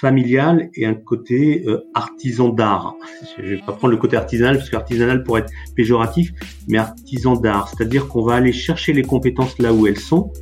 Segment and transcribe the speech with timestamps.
[0.00, 2.94] familial et un côté euh, artisan d'art.
[3.36, 6.32] Je vais pas prendre le côté artisanal parce qu'artisanal pourrait être péjoratif,
[6.68, 10.32] mais artisan d'art, c'est-à-dire qu'on va aller chercher les compétences là où elles sont.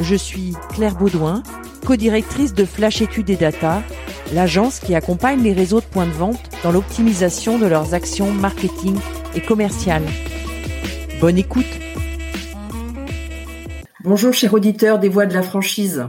[0.00, 1.42] Je suis Claire Baudouin,
[1.84, 3.82] co-directrice de Flash Études et Data,
[4.32, 8.96] l'agence qui accompagne les réseaux de points de vente dans l'optimisation de leurs actions marketing
[9.34, 10.06] et commerciales.
[11.20, 11.64] Bonne écoute.
[14.02, 16.06] Bonjour chers auditeurs des voix de la franchise.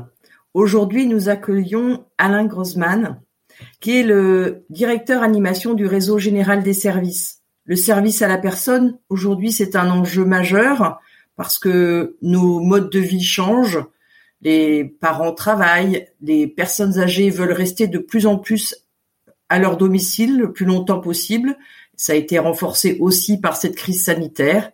[0.56, 3.20] Aujourd'hui, nous accueillons Alain Grossman,
[3.82, 7.42] qui est le directeur animation du réseau général des services.
[7.66, 11.02] Le service à la personne, aujourd'hui, c'est un enjeu majeur
[11.36, 13.84] parce que nos modes de vie changent,
[14.40, 18.88] les parents travaillent, les personnes âgées veulent rester de plus en plus
[19.50, 21.58] à leur domicile le plus longtemps possible.
[21.98, 24.72] Ça a été renforcé aussi par cette crise sanitaire.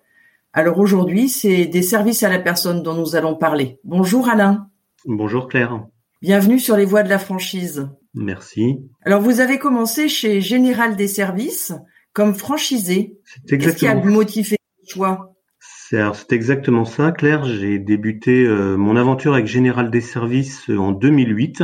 [0.53, 3.79] Alors aujourd'hui, c'est des services à la personne dont nous allons parler.
[3.83, 4.67] Bonjour Alain.
[5.05, 5.85] Bonjour Claire.
[6.21, 7.89] Bienvenue sur les voies de la franchise.
[8.13, 8.77] Merci.
[9.03, 11.73] Alors vous avez commencé chez Général des Services
[12.13, 13.17] comme franchisé.
[13.47, 15.33] Qu'est-ce qui a motivé le choix?
[15.59, 17.43] C'est exactement ça, Claire.
[17.43, 21.63] J'ai débuté euh, mon aventure avec Général des Services euh, en 2008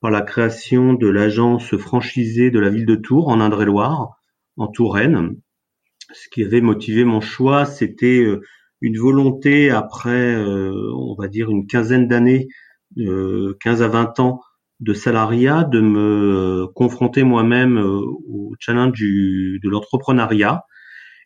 [0.00, 4.18] par la création de l'agence franchisée de la ville de Tours en Indre-et-Loire,
[4.56, 5.36] en Touraine.
[6.12, 8.40] Ce qui avait motivé mon choix, c'était euh,
[8.80, 12.48] une volonté après, on va dire, une quinzaine d'années
[12.98, 14.40] euh, 15 à 20 ans
[14.80, 20.62] de salariat, de me confronter moi-même euh, au challenge du, de l'entrepreneuriat.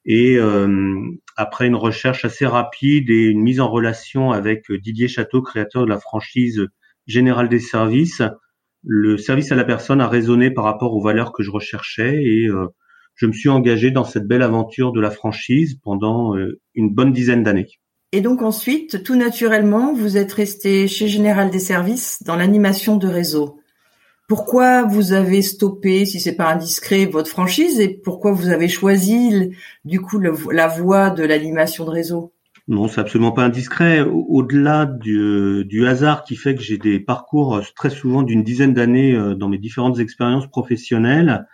[0.05, 0.99] Et euh,
[1.37, 5.89] après une recherche assez rapide et une mise en relation avec Didier Château, créateur de
[5.89, 6.67] la franchise
[7.07, 8.23] Générale des Services,
[8.83, 12.49] le service à la personne a résonné par rapport aux valeurs que je recherchais et
[12.49, 12.67] euh,
[13.15, 16.35] je me suis engagé dans cette belle aventure de la franchise pendant
[16.75, 17.69] une bonne dizaine d'années.
[18.13, 23.09] Et donc ensuite, tout naturellement, vous êtes resté chez Général des Services dans l'animation de
[23.09, 23.59] réseau.
[24.29, 29.51] Pourquoi vous avez stoppé, si c'est pas indiscret, votre franchise et pourquoi vous avez choisi
[29.85, 32.33] du coup la voie de l'animation de réseau?
[32.67, 34.01] Non, c'est absolument pas indiscret.
[34.01, 39.15] Au-delà du, du, hasard qui fait que j'ai des parcours très souvent d'une dizaine d'années
[39.15, 41.47] euh, dans mes différentes expériences professionnelles,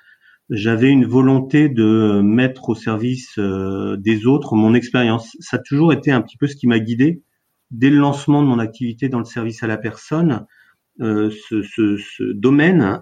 [0.50, 5.37] j'avais une volonté de mettre au service euh, des autres mon expérience.
[5.38, 7.22] Ça a toujours été un petit peu ce qui m'a guidé.
[7.71, 10.47] Dès le lancement de mon activité dans le service à la personne,
[11.00, 13.00] euh, ce, ce, ce, domaine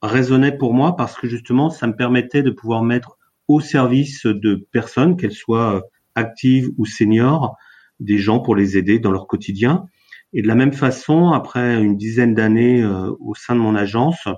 [0.00, 4.66] résonnait pour moi parce que justement, ça me permettait de pouvoir mettre au service de
[4.72, 5.82] personnes, qu'elles soient
[6.14, 7.56] actives ou seniors,
[8.00, 9.84] des gens pour les aider dans leur quotidien.
[10.32, 14.28] Et de la même façon, après une dizaine d'années euh, au sein de mon agence,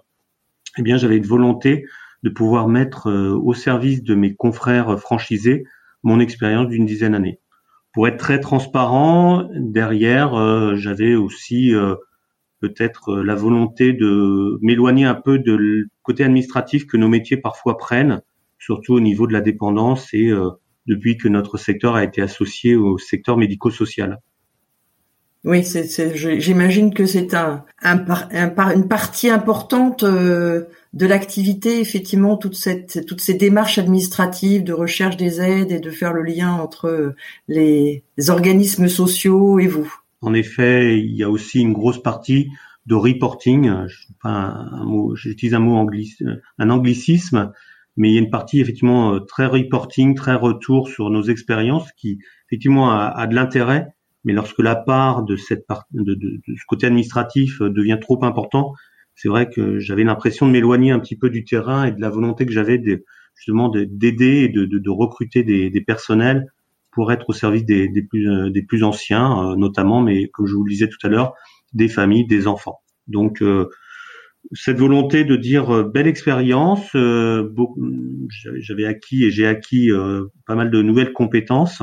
[0.77, 1.85] eh bien, j'avais une volonté
[2.23, 5.65] de pouvoir mettre euh, au service de mes confrères franchisés
[6.03, 7.41] mon expérience d'une dizaine d'années.
[7.93, 11.95] Pour être très transparent, derrière, euh, j'avais aussi euh,
[12.61, 18.23] peut-être la volonté de m'éloigner un peu de côté administratif que nos métiers parfois prennent,
[18.59, 20.33] surtout au niveau de la dépendance et
[20.87, 24.19] depuis que notre secteur a été associé au secteur médico-social.
[25.45, 32.37] Oui, c'est, j'imagine que c'est un, un, un, une partie importante euh, de l'activité, effectivement,
[32.37, 36.53] toute cette, toutes ces démarches administratives de recherche des aides et de faire le lien
[36.53, 37.15] entre
[37.47, 39.95] les, organismes sociaux et vous.
[40.23, 42.49] En effet, il y a aussi une grosse partie
[42.87, 43.71] de reporting.
[45.15, 46.17] j'utilise un mot angli,
[46.59, 47.53] un anglicisme,
[47.97, 51.91] mais il y a une partie effectivement euh, très reporting, très retour sur nos expériences
[51.93, 53.95] qui effectivement a, a de l'intérêt
[54.25, 58.75] mais lorsque la part de cette part, de, ce côté administratif euh, devient trop important,
[59.15, 62.11] c'est vrai que j'avais l'impression de m'éloigner un petit peu du terrain et de la
[62.11, 62.81] volonté que j'avais
[63.35, 66.47] justement d'aider et de, recruter des, personnels
[66.93, 70.71] pour être au service des, euh, plus anciens, euh, notamment, mais comme je vous le
[70.71, 71.35] disais tout à l'heure,
[71.73, 72.79] des familles, des enfants.
[73.09, 73.43] Donc
[74.53, 79.91] cette volonté de dire belle expérience, j'avais acquis et j'ai acquis
[80.47, 81.83] pas mal de nouvelles compétences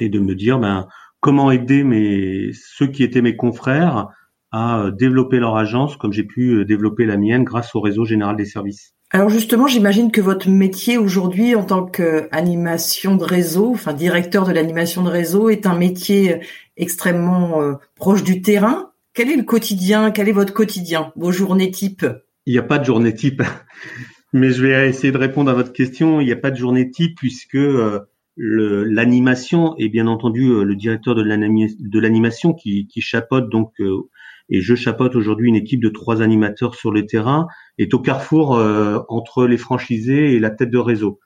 [0.00, 0.86] et de me dire ben
[1.22, 4.08] comment aider mes ceux qui étaient mes confrères
[4.50, 8.04] à euh, développer leur agence comme j'ai pu euh, développer la mienne grâce au réseau
[8.04, 8.94] général des services.
[9.14, 14.52] Alors justement, j'imagine que votre métier aujourd'hui en tant qu'animation de réseau, enfin directeur de
[14.52, 16.40] l'animation de réseau, est un métier
[16.76, 18.90] extrêmement euh, proche du terrain.
[19.14, 20.10] Quel est le quotidien?
[20.10, 21.12] Quel est votre quotidien?
[21.16, 22.04] Vos journées type
[22.46, 23.42] Il n'y a pas de journée type,
[24.32, 26.20] mais je vais essayer de répondre à votre question.
[26.20, 28.00] Il n'y a pas de journée type puisque euh,
[28.36, 33.02] l'animation et bien entendu euh, le directeur de l'animation qui, qui
[33.50, 34.08] donc euh,
[34.48, 37.46] et je chapeaute aujourd'hui une équipe de trois animateurs sur le terrain
[37.78, 38.60] est au carrefour
[39.08, 41.20] entre les franchisés et la tête de réseau.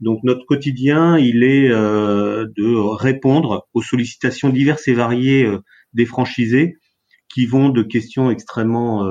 [0.00, 5.46] Donc notre quotidien, il est de répondre aux sollicitations diverses et variées
[5.92, 6.78] des franchisés
[7.32, 9.04] qui vont de questions extrêmement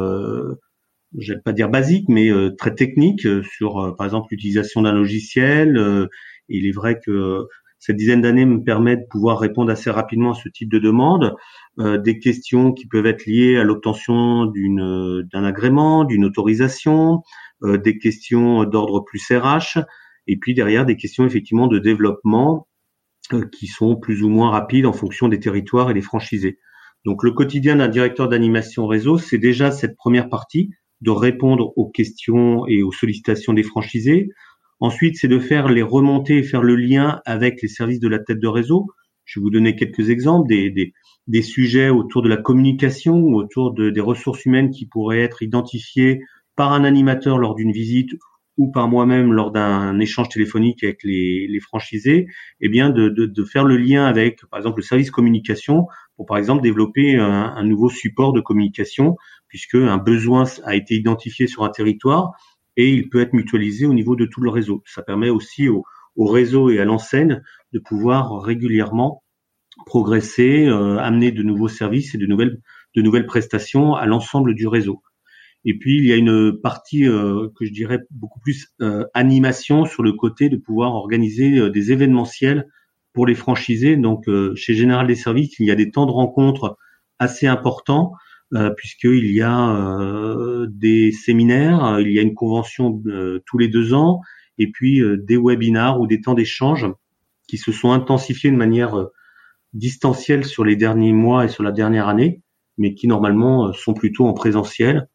[1.18, 4.82] je vais pas dire basique, mais euh, très technique euh, sur, euh, par exemple, l'utilisation
[4.82, 5.78] d'un logiciel.
[6.52, 7.48] Il est vrai que
[7.80, 11.36] cette dizaine d'années me permet de pouvoir répondre assez rapidement à ce type de demande.
[11.80, 17.24] des questions qui peuvent être liées à l'obtention d'une d'un agrément, d'une autorisation,
[17.64, 19.80] des questions d'ordre plus RH,
[20.28, 22.68] et puis derrière des questions effectivement de développement
[23.52, 26.60] qui sont plus ou moins rapides en fonction des territoires et des franchisés.
[27.06, 30.70] Donc le quotidien d'un directeur d'animation réseau, c'est déjà cette première partie
[31.02, 34.30] de répondre aux questions et aux sollicitations des franchisés.
[34.82, 38.18] Ensuite, c'est de faire les remonter et faire le lien avec les services de la
[38.18, 38.88] tête de réseau.
[39.26, 40.92] Je vais vous donner quelques exemples des,
[41.28, 45.44] des, sujets autour de la communication ou autour de, des ressources humaines qui pourraient être
[45.44, 46.22] identifiées
[46.56, 48.10] par un animateur lors d'une visite
[48.58, 52.26] ou par moi-même lors d'un échange téléphonique avec les, franchisés,
[52.60, 55.86] eh bien de, de, de, faire le lien avec, par exemple, le service communication
[56.18, 59.16] pour, par exemple, développer un, un nouveau support de communication
[59.48, 62.32] puisque un besoin a été identifié sur un territoire
[62.82, 64.82] et il peut être mutualisé au niveau de tout le réseau.
[64.88, 65.86] Ça permet aussi au,
[66.18, 67.42] réseau et à l'enseigne
[67.74, 69.24] de pouvoir régulièrement
[69.86, 75.04] progresser, euh, amener de nouveaux services et de nouvelles prestations à l'ensemble du réseau.
[75.64, 79.86] Et puis il y a une partie euh, que je dirais beaucoup plus euh, animation
[79.86, 82.68] sur le côté de pouvoir organiser des événementiels
[83.14, 83.96] pour les franchisés.
[83.96, 84.26] Donc
[84.56, 86.78] chez Général des Services, il y a des temps de rencontre
[87.20, 88.14] assez importants
[88.78, 93.94] puisqu'il y a euh, des séminaires, il y a une convention euh, tous les deux
[93.94, 94.22] ans,
[94.58, 96.86] et puis des webinars ou des temps d'échange
[97.48, 99.08] qui se sont intensifiés de manière
[99.74, 102.42] distancielle sur les derniers mois et sur la dernière année,
[102.78, 105.08] mais qui normalement sont plutôt en présentiel,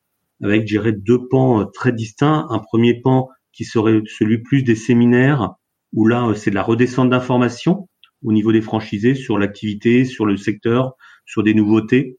[0.42, 2.46] avec, je deux pans très distincts.
[2.50, 5.54] Un premier pan qui serait celui plus des séminaires,
[5.92, 7.88] où là, c'est de la redescente d'informations
[8.24, 10.94] au niveau des franchisés sur l'activité, sur le secteur,
[11.24, 12.18] sur des nouveautés,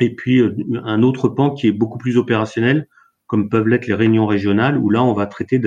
[0.00, 2.88] et puis euh, un autre pan qui est beaucoup plus opérationnel,
[3.26, 5.60] comme peuvent l'être les réunions régionales, où là on va traiter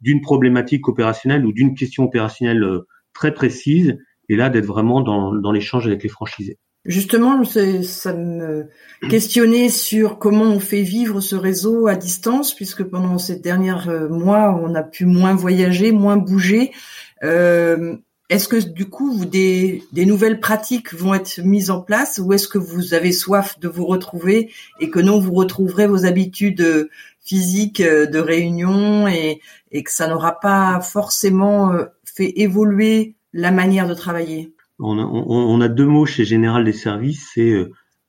[0.00, 3.98] d'une problématique opérationnelle ou d'une question opérationnelle euh, très précise,
[4.28, 6.58] et là d'être vraiment dans, l'échange avec les franchisés.
[6.84, 8.66] Justement, ça me
[9.08, 14.08] questionnait sur comment on fait vivre ce réseau à distance, puisque pendant ces derniers euh,
[14.08, 16.72] mois, on a pu moins voyager, moins bouger.
[18.32, 22.56] Est-ce que du coup, des, nouvelles pratiques vont être mises en place ou est-ce que
[22.56, 24.50] vous avez soif de vous retrouver
[24.80, 26.88] et que non, vous retrouverez vos habitudes euh,
[27.20, 33.86] physiques euh, de réunion et, que ça n'aura pas forcément euh, fait évoluer la manière
[33.86, 34.54] de travailler?
[34.78, 37.54] On a, deux mots chez Général des Services, c'est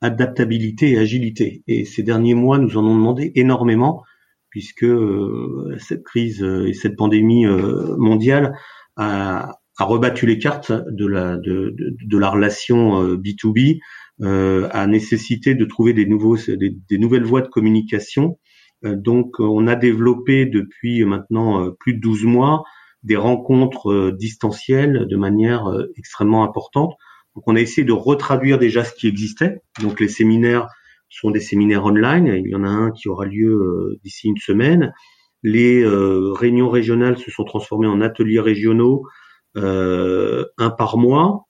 [0.00, 1.62] adaptabilité et agilité.
[1.68, 4.02] Et ces derniers mois nous en ont demandé énormément
[4.48, 4.86] puisque
[5.78, 8.56] cette crise et cette pandémie mondiale
[8.96, 13.80] a, a rebattu les cartes de la de, de, la relation B2B,
[14.22, 18.38] euh, euh, a nécessité de trouver des nouveaux des, nouvelles voies de communication.
[18.84, 22.62] Euh, donc on a développé depuis maintenant plus de 12 mois
[23.02, 26.94] des rencontres distancielles de manière extrêmement importante.
[27.34, 29.60] Donc on a essayé de retraduire déjà ce qui existait.
[29.82, 30.68] Donc les séminaires
[31.10, 32.26] sont des séminaires online.
[32.26, 34.94] Il y en a un qui aura lieu d'ici une semaine.
[35.42, 39.23] Les réunions régionales se sont transformées en ateliers régionaux euh,
[39.56, 41.46] un par mois.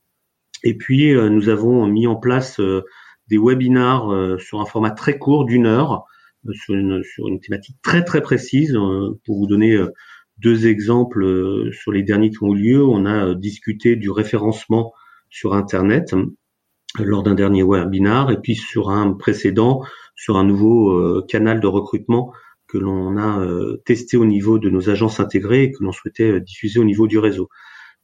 [0.64, 2.82] Et puis euh, nous avons mis en place euh,
[3.28, 6.04] des webinars sur un format très court d'une heure
[6.52, 8.76] sur une, sur une thématique très très précise.
[9.24, 9.82] pour vous donner
[10.36, 14.92] deux exemples sur les derniers qui ont eu lieu, on a discuté du référencement
[15.30, 16.14] sur Internet
[16.98, 19.80] lors d'un dernier webinar et puis sur un précédent
[20.16, 22.30] sur un nouveau canal de recrutement
[22.68, 23.42] que l'on a
[23.86, 27.18] testé au niveau de nos agences intégrées et que l'on souhaitait diffuser au niveau du
[27.18, 27.48] réseau.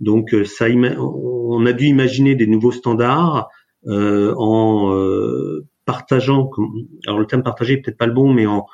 [0.01, 3.49] Donc euh, ça, on a dû imaginer des nouveaux standards
[3.87, 6.51] euh, en euh, partageant.
[7.07, 8.67] Alors le terme partagé peut-être pas le bon, mais en,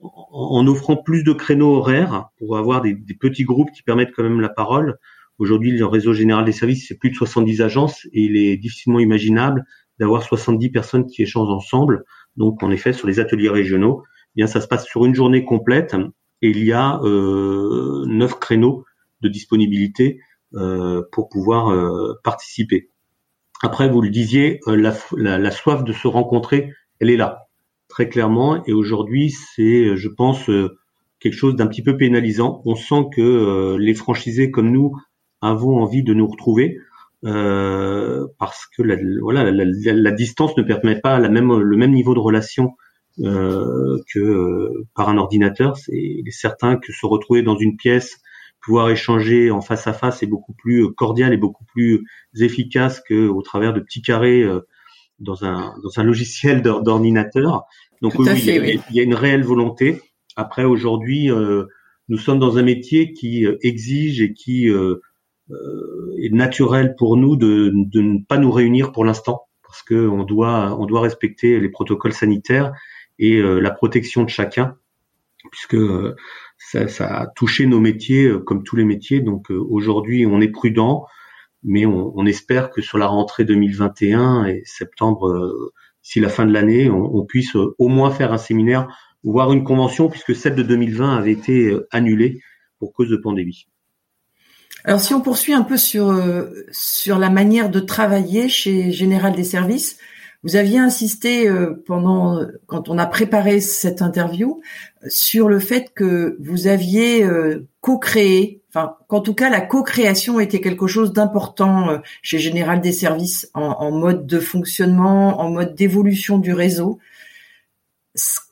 [0.00, 4.22] en offrant plus de créneaux horaires pour avoir des, des, petits groupes qui permettent quand
[4.22, 4.98] même la parole.
[5.38, 9.00] Aujourd'hui, le réseau général des services, c'est plus de 70 agences et il est difficilement
[9.00, 9.64] imaginable
[9.98, 12.04] d'avoir 70 personnes qui échangent ensemble.
[12.36, 15.44] Donc, en effet, sur les ateliers régionaux, eh bien ça se passe sur une journée
[15.44, 15.94] complète
[16.42, 18.84] et il y a euh, neuf créneaux
[19.20, 20.20] de disponibilité
[21.12, 22.88] pour pouvoir euh, participer.
[23.62, 27.48] Après, vous le disiez, euh, la, la, la, soif de se rencontrer, elle est là.
[27.88, 28.64] très clairement.
[28.66, 30.50] Et aujourd'hui, c'est, je pense,
[31.20, 32.62] quelque chose d'un petit peu pénalisant.
[32.64, 34.92] On sent que les franchisés comme nous
[35.40, 36.78] avons envie de nous retrouver.
[37.24, 41.92] Euh, parce que la, voilà, la, la, distance ne permet pas la même, le même
[41.92, 42.76] niveau de relation
[43.20, 45.76] euh, que euh, par un ordinateur.
[45.76, 48.18] C'est certain que se retrouver dans une pièce,
[48.64, 52.04] pouvoir échanger en face à face est beaucoup plus cordial et beaucoup plus
[52.38, 54.60] efficace que au travers de petits carrés euh,
[55.18, 57.64] dans un dans un logiciel d'ordinateur.
[58.02, 60.00] Donc oui, il, y a, une réelle volonté.
[60.36, 61.30] Après aujourd'hui,
[62.08, 64.68] nous sommes dans un métier qui exige et qui
[65.50, 70.08] euh, est naturel pour nous de, de, ne pas nous réunir pour l'instant parce que
[70.08, 72.72] on doit on doit respecter les protocoles sanitaires
[73.18, 74.78] et euh, la protection de chacun
[75.50, 76.16] puisque euh,
[76.58, 79.20] ça, ça, a touché nos métiers comme tous les métiers.
[79.20, 81.06] Donc aujourd'hui, on est prudent,
[81.62, 86.52] mais on, on, espère que sur la rentrée 2021 et septembre, d'ici la fin de
[86.52, 88.88] l'année, on, on, puisse au moins faire un séminaire,
[89.22, 92.40] voire une convention, puisque celle de 2020 avait été annulée
[92.78, 93.66] pour cause de pandémie.
[94.84, 99.34] Alors si on poursuit un peu sur euh, sur la manière de travailler chez Général
[99.34, 99.98] des Services,
[100.44, 104.60] vous aviez insisté euh, pendant quand on a préparé cette interview
[105.08, 110.60] sur le fait que vous aviez euh, co-créé, enfin qu'en tout cas la co-création était
[110.60, 116.38] quelque chose d'important chez Général des Services en, en mode de fonctionnement, en mode d'évolution
[116.38, 117.00] du réseau.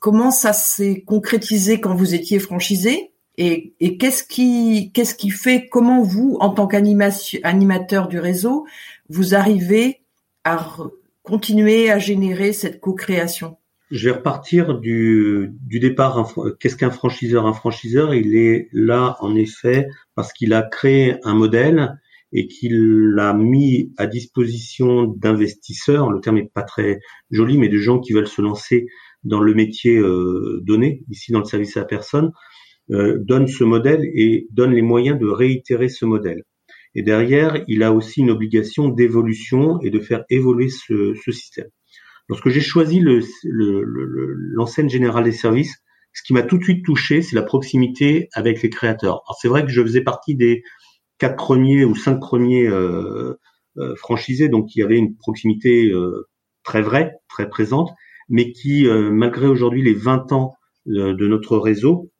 [0.01, 3.11] Comment ça s'est concrétisé quand vous étiez franchisé?
[3.37, 8.67] Et, et qu'est-ce qui, qu'est-ce qui fait, comment vous, en tant qu'animateur du réseau,
[9.09, 10.01] vous arrivez
[10.43, 10.67] à
[11.23, 13.57] continuer à générer cette co-création
[13.91, 16.33] Je vais repartir du, du départ.
[16.59, 17.47] Qu'est-ce qu'un franchiseur?
[17.47, 21.97] Un franchiseur, il est là en effet parce qu'il a créé un modèle
[22.33, 26.09] et qu'il l'a mis à disposition d'investisseurs.
[26.09, 26.99] Le terme est pas très
[27.31, 28.87] joli, mais de gens qui veulent se lancer
[29.23, 32.31] dans le métier euh, donné, ici dans le service à la personne,
[32.91, 36.43] euh, donne ce modèle et donne les moyens de réitérer ce modèle.
[36.95, 41.67] Et derrière, il a aussi une obligation d'évolution et de faire évoluer ce, ce système.
[42.29, 45.77] Lorsque j'ai choisi l'enseigne le, le, générale des services,
[46.13, 49.23] ce qui m'a tout de suite touché, c'est la proximité avec les créateurs.
[49.25, 50.63] Alors c'est vrai que je faisais partie des
[51.17, 53.33] quatre premiers ou cinq premiers euh,
[53.77, 56.27] euh, franchisés, donc il y avait une proximité euh,
[56.63, 57.91] très vraie, très présente,
[58.29, 60.53] mais qui, euh, malgré aujourd'hui les 20 ans
[60.85, 62.11] de notre réseau,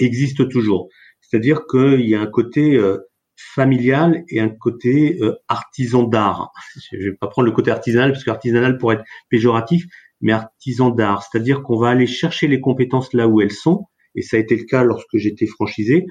[0.00, 0.88] existe toujours.
[1.20, 2.98] C'est-à-dire qu'il y a un côté euh,
[3.38, 6.50] familial et un côté euh, artisan d'art.
[6.92, 9.86] Je vais pas prendre le côté artisanal parce qu'artisanal pourrait être péjoratif,
[10.20, 11.22] mais artisan d'art.
[11.22, 14.56] C'est-à-dire qu'on va aller chercher les compétences là où elles sont, et ça a été
[14.56, 16.06] le cas lorsque j'étais franchisé.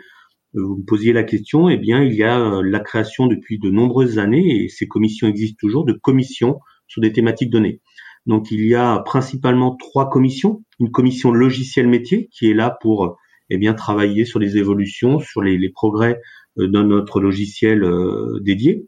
[0.56, 3.70] Euh, vous me posiez la question, eh bien, il y a la création depuis de
[3.70, 7.82] nombreuses années, et ces commissions existent toujours, de commissions sur des thématiques données.
[8.26, 10.64] Donc, il y a principalement trois commissions.
[10.80, 13.18] Une commission logiciel métier qui est là pour
[13.50, 16.20] eh bien travailler sur les évolutions, sur les, progrès euh,
[16.58, 18.88] dans notre logiciel euh, dédié.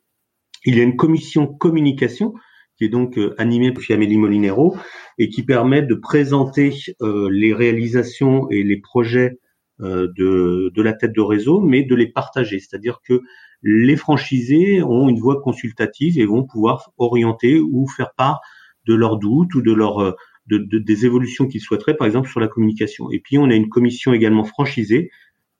[0.66, 2.34] Il y a une commission communication
[2.78, 4.76] qui est donc euh, animée par Amélie Molinero
[5.18, 9.38] et qui permet de présenter les réalisations et les projets
[9.80, 12.60] de, de la tête de réseau, mais de les partager.
[12.60, 13.22] C'est-à-dire que
[13.62, 18.40] les franchisés ont une voix consultative et vont pouvoir orienter ou faire part
[18.88, 20.16] de leurs doutes ou de leurs
[20.50, 23.12] de, des évolutions qu'ils souhaiteraient, par exemple sur la communication.
[23.12, 25.12] Et puis on a une commission également franchisée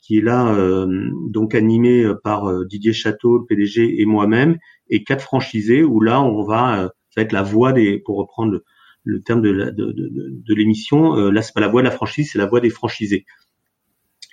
[0.02, 4.58] qui est là euh, donc animée par euh, Didier Château, le PDG et moi-même,
[4.90, 8.18] et quatre franchisés où là on va, euh, ça va être la voix des, pour
[8.18, 8.62] reprendre
[9.04, 12.60] le, terme de, l'émission, là c'est pas la voix de la franchise, c'est la voix
[12.60, 13.26] des franchisés.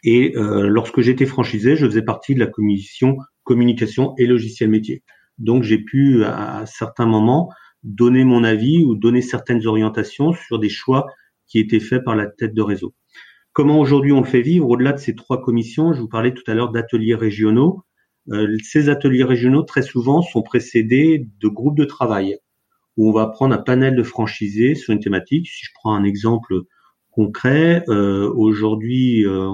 [0.05, 5.03] Et lorsque j'étais franchisé, je faisais partie de la commission communication et logiciel métier.
[5.39, 7.51] Donc j'ai pu à certains moments
[7.85, 11.07] donner mon avis ou donner certaines orientations sur des choix
[11.47, 12.93] qui étaient faits par la tête de réseau.
[13.57, 16.43] Comment aujourd'hui on le fait vivre Au-delà de ces trois commissions, je vous parlais tout
[16.47, 17.85] à l'heure d'ateliers régionaux.
[18.31, 22.37] Euh, ces ateliers régionaux, très souvent, sont précédés de groupes de travail
[22.99, 25.49] où on va prendre un panel de franchisés sur une thématique.
[25.49, 26.65] Si je prends un exemple
[27.11, 29.49] concret, euh, aujourd'hui, euh,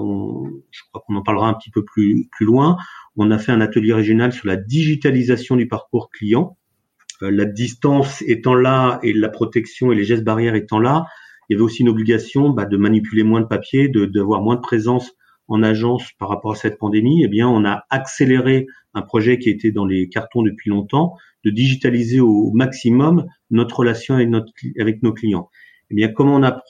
[0.71, 2.75] je crois qu'on en parlera un petit peu plus, plus loin,
[3.15, 6.57] on a fait un atelier régional sur la digitalisation du parcours client
[7.23, 11.05] euh, la distance étant là et la protection et les gestes barrières étant là,
[11.49, 14.55] il y avait aussi une obligation bah, de manipuler moins de papier, de d'avoir moins
[14.55, 15.11] de présence
[15.47, 17.23] en agence par rapport à cette pandémie.
[17.23, 21.49] Eh bien, on a accéléré un projet qui était dans les cartons depuis longtemps, de
[21.49, 25.49] digitaliser au maximum notre relation avec, notre, avec nos clients.
[25.89, 26.61] Eh bien, comment on a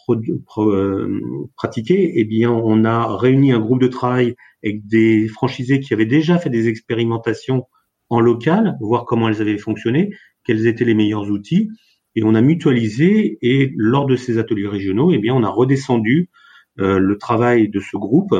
[0.58, 1.20] euh,
[1.56, 2.20] pratiqué?
[2.20, 6.38] Eh bien, on a réuni un groupe de travail avec des franchisés qui avaient déjà
[6.38, 7.68] fait des expérimentations
[8.10, 10.12] en local, voir comment elles avaient fonctionné,
[10.44, 11.70] quels étaient les meilleurs outils.
[12.16, 13.38] Et on a mutualisé.
[13.42, 16.30] Et lors de ces ateliers régionaux, eh bien, on a redescendu
[16.78, 18.34] le travail de ce groupe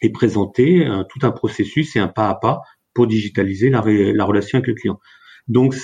[0.00, 2.60] et présenté tout un processus et un pas à pas
[2.94, 5.00] pour digitaliser la, la relation avec le client.
[5.48, 5.74] Donc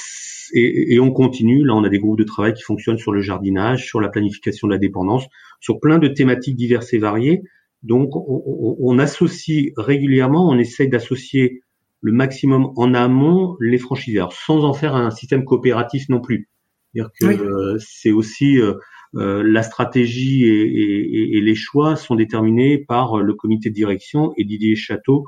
[0.53, 1.65] et, on continue.
[1.65, 4.69] Là, on a des groupes de travail qui fonctionnent sur le jardinage, sur la planification
[4.69, 5.25] de la dépendance,
[5.61, 7.43] sur plein de thématiques diverses et variées.
[7.83, 11.61] Donc, on, associe régulièrement, on essaye d'associer
[12.01, 16.49] le maximum en amont les franchiseurs, sans en faire un système coopératif non plus.
[16.95, 18.75] C'est-à-dire que euh, c'est aussi euh,
[19.17, 24.77] euh, la stratégie et, les choix sont déterminés par le comité de direction et Didier
[24.77, 25.25] Château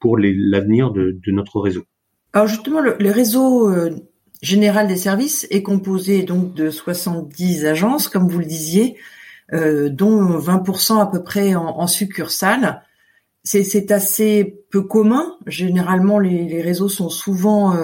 [0.00, 1.84] pour l'avenir de, notre réseau.
[2.32, 3.70] Alors justement, le, réseau
[4.42, 8.96] général des services est composé donc de 70 agences, comme vous le disiez,
[9.52, 12.82] euh, dont 20% à peu près en, en succursale.
[13.46, 15.36] C'est assez peu commun.
[15.46, 17.76] Généralement, les, réseaux sont souvent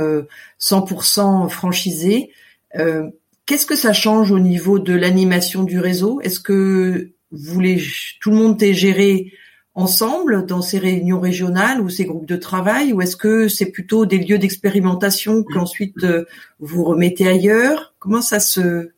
[0.59, 2.31] 100% euh, franchisés.
[2.77, 3.11] Euh,
[3.47, 6.21] qu'est-ce que ça change au niveau de l'animation du réseau?
[6.21, 7.83] Est-ce que vous voulez
[8.21, 9.33] tout le monde est géré
[9.75, 12.93] ensemble dans ces réunions régionales ou ces groupes de travail?
[12.93, 16.25] Ou est-ce que c'est plutôt des lieux d'expérimentation qu'ensuite euh,
[16.59, 17.95] vous remettez ailleurs?
[17.99, 18.91] Comment ça se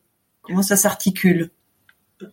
[0.43, 1.51] comment ça s'articule?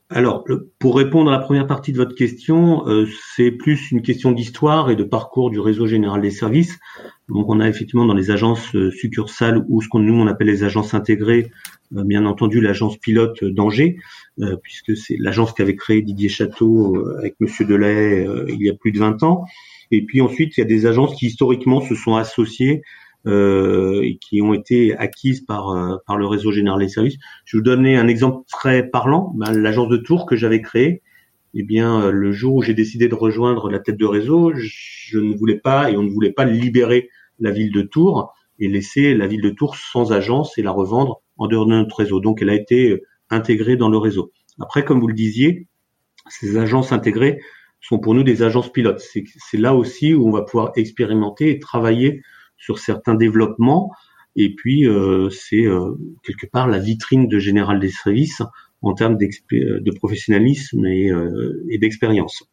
[0.10, 0.44] Alors,
[0.80, 4.90] pour répondre à la première partie de votre question, euh, c'est plus une question d'histoire
[4.90, 6.80] et de parcours du réseau général des services.
[7.28, 10.48] Donc, on a effectivement dans les agences euh, succursales ou ce qu'on nous on appelle
[10.48, 11.52] les agences intégrées,
[11.96, 13.98] euh, bien entendu l'agence pilote d'Angers,
[14.64, 19.00] puisque c'est l'agence qu'avait créé Didier Château avec Monsieur Delay il y a plus de
[19.00, 19.44] 20 ans.
[19.92, 22.84] Et puis ensuite, il y a des agences qui historiquement se sont associées
[23.28, 27.18] euh, qui ont été acquises par euh, par le réseau général des services.
[27.46, 29.34] Je vais vous donner un exemple très parlant.
[29.36, 31.02] Ben, L'agence de Tours que j'avais créée,
[31.54, 35.20] eh bien euh, le jour où j'ai décidé de rejoindre la tête de réseau, je
[35.20, 37.10] ne voulais pas et on ne voulait pas libérer
[37.40, 41.22] la ville de Tours et laisser la ville de Tours sans agence et la revendre
[41.38, 42.20] en dehors de notre réseau.
[42.22, 44.32] Donc elle a été intégrée dans le réseau.
[44.60, 45.68] Après, comme vous le disiez,
[46.30, 47.40] ces agences intégrées
[47.82, 49.02] sont pour nous des agences pilotes.
[49.02, 52.22] C'est là aussi où on va pouvoir expérimenter et travailler
[52.60, 53.92] sur certains développements.
[54.36, 58.44] Et puis, euh, c'est euh, quelque part la vitrine de Général des Services
[58.82, 62.44] en termes de professionnalisme et, euh, et d'expérience.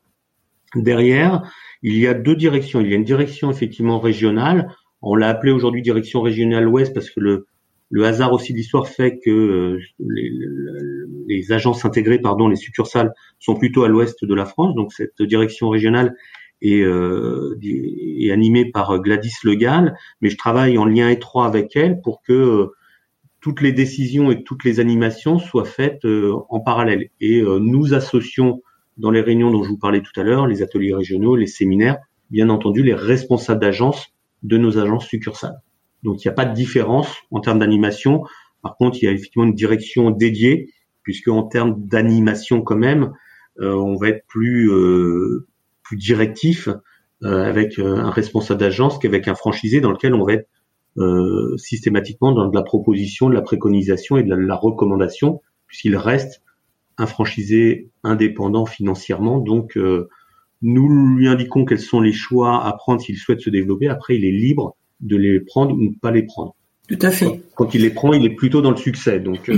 [0.74, 1.42] Derrière,
[1.82, 2.80] il y a deux directions.
[2.80, 4.74] Il y a une direction effectivement régionale.
[5.02, 7.46] On l'a appelée aujourd'hui direction régionale ouest parce que le,
[7.90, 10.32] le hasard aussi de l'histoire fait que les,
[11.28, 14.74] les, agences intégrées, pardon, les succursales sont plutôt à l'ouest de la France.
[14.74, 16.16] Donc cette direction régionale
[16.62, 22.00] et, euh, et animée par Gladys Legal, mais je travaille en lien étroit avec elle
[22.00, 22.66] pour que euh,
[23.46, 27.10] toutes les décisions et toutes les animations soient faites euh, en parallèle.
[27.20, 28.60] Et euh, nous associons
[28.96, 31.98] dans les réunions dont je vous parlais tout à l'heure, les ateliers régionaux, les séminaires,
[32.30, 34.08] bien entendu les responsables d'agence
[34.42, 35.60] de nos agences succursales.
[36.02, 38.24] Donc il n'y a pas de différence en termes d'animation.
[38.62, 40.72] Par contre, il y a effectivement une direction dédiée,
[41.04, 43.12] puisque en termes d'animation quand même,
[43.60, 44.68] euh, on va être plus
[45.86, 46.68] plus directif
[47.22, 50.48] euh, avec euh, un responsable d'agence qu'avec un franchisé dans lequel on va être
[50.98, 56.42] euh, systématiquement dans de la proposition, de la préconisation et de la, recommandation, puisqu'il reste
[56.98, 59.38] un franchisé indépendant financièrement.
[59.38, 59.78] Donc,
[60.62, 63.88] nous lui indiquons quels sont les choix à prendre s'il souhaite se développer.
[63.88, 66.54] Après, il est libre de les prendre ou ne pas les prendre.
[66.88, 67.42] Tout à fait.
[67.54, 69.20] Quand il les prend, il est plutôt dans le succès.
[69.20, 69.50] Donc,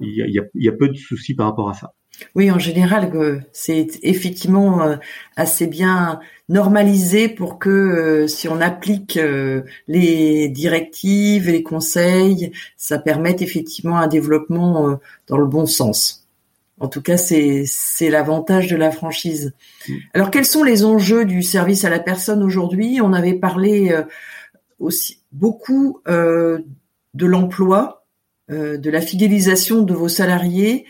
[0.00, 1.92] il y, a, il y a peu de soucis par rapport à ça.
[2.34, 4.96] Oui, en général, euh, c'est effectivement euh,
[5.36, 9.18] assez bien normalisé pour que euh, si on applique
[9.88, 16.26] les directives, les conseils, ça permette effectivement un développement dans le bon sens.
[16.78, 19.54] En tout cas, c'est c'est l'avantage de la franchise.
[19.88, 19.92] Mm.
[20.14, 23.00] Alors, quels sont les enjeux du service à la personne aujourd'hui?
[23.02, 23.94] On avait parlé
[24.78, 26.64] aussi beaucoup de
[27.14, 28.04] l'emploi,
[28.50, 30.84] de la fidélisation de vos salariés.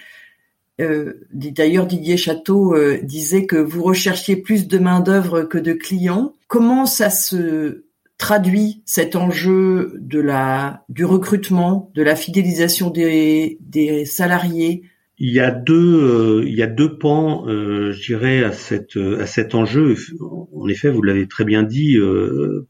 [0.80, 5.72] Euh, d'ailleurs, Didier Château euh, disait que vous recherchiez plus de main d'œuvre que de
[5.72, 6.34] clients.
[6.48, 7.84] Comment ça se
[8.18, 14.82] traduit cet enjeu de la du recrutement, de la fidélisation des, des salariés?
[15.18, 19.54] Il y a deux euh, il y a deux pans, je dirais, à à cet
[19.54, 19.96] enjeu.
[20.20, 21.96] En effet, vous l'avez très bien dit,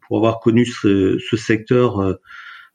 [0.06, 2.18] pour avoir connu ce, ce secteur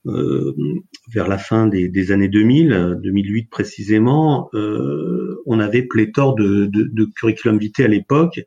[0.06, 7.84] vers la fin des, années 2000, 2008 précisément, euh, on avait pléthore de, curriculum vitae
[7.84, 8.42] à l'époque.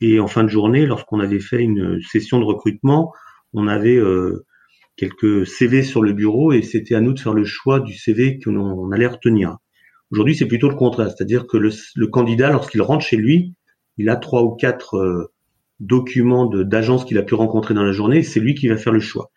[0.00, 3.12] Et en fin de journée, lorsqu'on avait fait une session de recrutement,
[3.52, 4.44] on avait euh,
[4.96, 8.38] quelques CV sur le bureau et c'était à nous de faire le choix du CV
[8.38, 9.56] qu'on allait retenir.
[10.10, 13.54] Aujourd'hui, c'est plutôt le contraire, c'est-à-dire que le, le candidat, lorsqu'il rentre chez lui,
[13.96, 15.30] il a trois ou quatre
[15.80, 19.00] documents d'agence qu'il a pu rencontrer dans la journée, c'est lui qui va faire le
[19.00, 19.30] choix.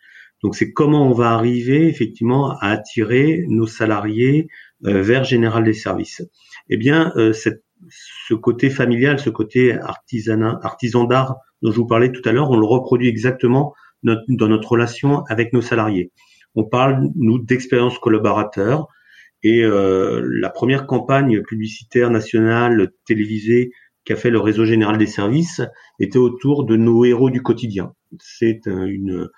[0.43, 4.47] Donc c'est comment on va arriver effectivement à attirer nos salariés
[4.81, 6.23] vers Général des Services.
[6.69, 12.11] Eh bien, cette, ce côté familial, ce côté artisanat, artisan d'art dont je vous parlais
[12.11, 13.73] tout à l'heure, on le reproduit exactement
[14.03, 16.11] dans notre relation avec nos salariés.
[16.55, 18.87] On parle, nous, d'expérience collaborateur.
[19.43, 23.71] Et euh, la première campagne publicitaire nationale télévisée
[24.05, 25.61] qu'a fait le réseau général des services
[25.99, 27.93] était autour de nos héros du quotidien.
[28.19, 29.29] C'est un, une,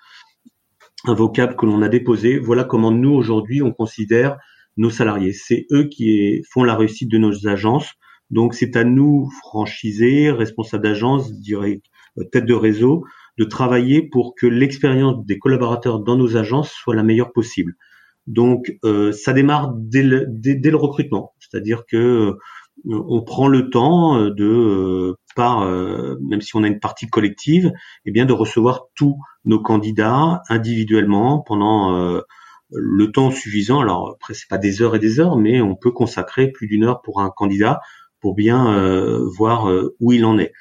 [1.06, 2.38] un vocable que l'on a déposé.
[2.38, 4.38] Voilà comment nous, aujourd'hui, on considère
[4.76, 5.32] nos salariés.
[5.32, 7.92] C'est eux qui font la réussite de nos agences.
[8.30, 11.30] Donc, c'est à nous, franchisés, responsables d'agence,
[12.32, 13.04] tête de réseau,
[13.38, 17.74] de travailler pour que l'expérience des collaborateurs dans nos agences soit la meilleure possible.
[18.26, 22.38] Donc, euh, ça démarre dès le, dès, le recrutement, c'est-à-dire que euh,
[22.86, 27.72] on prend le temps euh, de, par, même si on a une partie collective,
[28.04, 32.22] eh bien de recevoir tous nos candidats individuellement pendant
[32.70, 33.80] le temps suffisant.
[33.80, 36.84] Alors après, c'est pas des heures et des heures, mais on peut consacrer plus d'une
[36.84, 37.80] heure pour un candidat
[38.20, 39.68] pour bien voir
[39.98, 40.52] où il en est.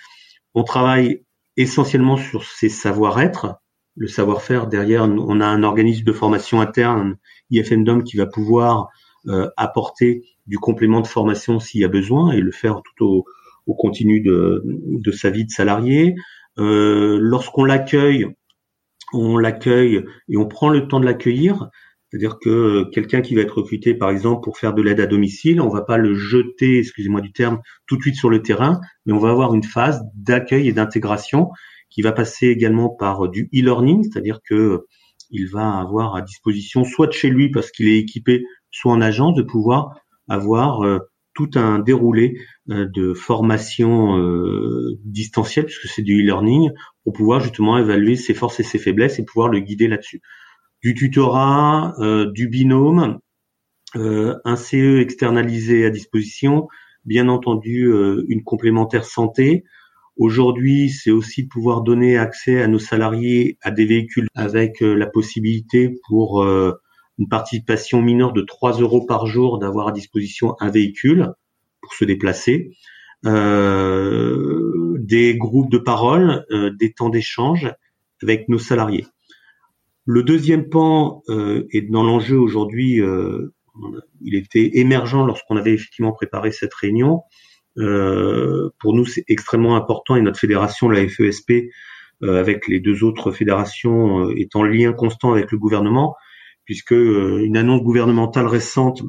[0.55, 1.23] On travaille
[1.57, 3.57] essentiellement sur ses savoir-être,
[3.95, 4.67] le savoir-faire.
[4.67, 7.17] Derrière, on a un organisme de formation interne,
[7.51, 8.85] IFMDOM, qui va pouvoir euh,
[9.57, 13.25] apporter du complément de formation s'il y a besoin et le faire tout au,
[13.67, 16.15] au continu de, de, sa vie de salarié.
[16.59, 18.27] Euh, Lorsqu'on l'accueille,
[19.13, 21.69] on l'accueille et on prend le temps de l'accueillir.
[22.09, 25.59] C'est-à-dire que quelqu'un qui va être recruté, par exemple, pour faire de l'aide à domicile,
[25.61, 29.13] on va pas le jeter, excusez-moi du terme, tout de suite sur le terrain, mais
[29.13, 31.49] on va avoir une phase d'accueil et d'intégration
[31.89, 34.85] qui va passer également par du e-learning, c'est-à-dire que
[35.31, 39.01] il va avoir à disposition, soit de chez lui parce qu'il est équipé, soit en
[39.01, 39.95] agence, de pouvoir
[40.27, 40.99] avoir euh,
[41.33, 42.37] tout un déroulé
[42.69, 46.71] euh, de formation euh, distancielle, puisque c'est du e-learning,
[47.03, 50.21] pour pouvoir justement évaluer ses forces et ses faiblesses et pouvoir le guider là-dessus
[50.81, 51.95] du tutorat,
[52.33, 53.19] du binôme,
[53.95, 56.67] un CE externalisé à disposition,
[57.05, 57.89] bien entendu
[58.27, 59.63] une complémentaire santé.
[60.17, 65.05] Aujourd'hui, c'est aussi de pouvoir donner accès à nos salariés à des véhicules avec la
[65.05, 66.45] possibilité pour
[67.19, 71.33] une participation mineure de 3 euros par jour d'avoir à disposition un véhicule
[71.81, 72.71] pour se déplacer,
[73.25, 76.45] euh, des groupes de parole,
[76.79, 77.71] des temps d'échange
[78.21, 79.05] avec nos salariés.
[80.05, 83.01] Le deuxième pan euh, est dans l'enjeu aujourd'hui.
[83.01, 83.53] Euh,
[84.21, 87.21] il était émergent lorsqu'on avait effectivement préparé cette réunion.
[87.77, 91.69] Euh, pour nous, c'est extrêmement important et notre fédération, la FESP,
[92.23, 96.15] euh, avec les deux autres fédérations, euh, est en lien constant avec le gouvernement,
[96.65, 99.01] puisque une annonce gouvernementale récente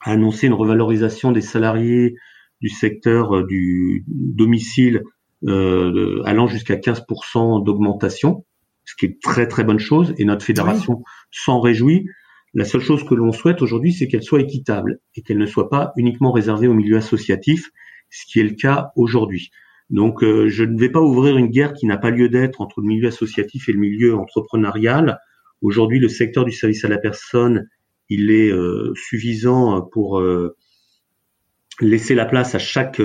[0.00, 2.14] a annoncé une revalorisation des salariés
[2.60, 5.02] du secteur du domicile
[5.46, 8.44] allant jusqu'à 15% d'augmentation
[8.88, 12.06] ce qui est très très bonne chose, et notre fédération s'en réjouit.
[12.54, 15.68] La seule chose que l'on souhaite aujourd'hui, c'est qu'elle soit équitable et qu'elle ne soit
[15.68, 17.68] pas uniquement réservée au milieu associatif,
[18.08, 19.50] ce qui est le cas aujourd'hui.
[19.90, 22.80] Donc, euh, je ne vais pas ouvrir une guerre qui n'a pas lieu d'être entre
[22.80, 25.18] le milieu associatif et le milieu entrepreneurial.
[25.60, 27.68] Aujourd'hui, le secteur du service à la personne,
[28.08, 30.56] il est euh, suffisant pour euh,
[31.80, 33.00] laisser la place à chaque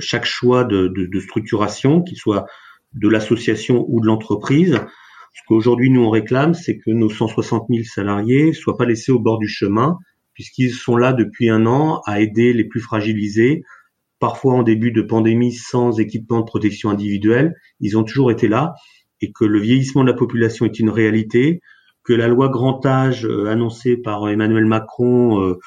[0.00, 2.46] chaque choix de, de, de structuration, qu'il soit
[2.94, 4.80] de l'association ou de l'entreprise.
[5.34, 9.18] Ce qu'aujourd'hui nous on réclame, c'est que nos 160 000 salariés soient pas laissés au
[9.18, 9.98] bord du chemin,
[10.32, 13.62] puisqu'ils sont là depuis un an à aider les plus fragilisés,
[14.20, 17.54] parfois en début de pandémie sans équipement de protection individuelle.
[17.80, 18.74] Ils ont toujours été là,
[19.20, 21.60] et que le vieillissement de la population est une réalité,
[22.04, 25.58] que la loi grand âge euh, annoncée par Emmanuel Macron euh,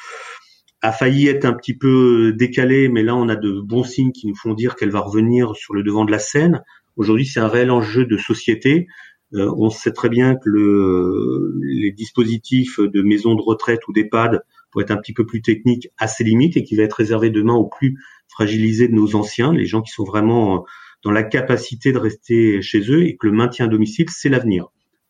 [0.82, 4.28] a failli être un petit peu décalée, mais là on a de bons signes qui
[4.28, 6.62] nous font dire qu'elle va revenir sur le devant de la scène.
[6.96, 8.88] Aujourd'hui, c'est un réel enjeu de société.
[9.34, 14.42] Euh, on sait très bien que le, les dispositifs de maisons de retraite ou d'EHPAD,
[14.72, 17.30] pour être un petit peu plus technique, a ses limites et qui va être réservé
[17.30, 17.98] demain aux plus
[18.30, 20.66] fragilisés de nos anciens, les gens qui sont vraiment
[21.04, 24.68] dans la capacité de rester chez eux et que le maintien à domicile, c'est l'avenir.